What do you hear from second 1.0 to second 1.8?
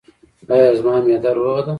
معده روغه ده؟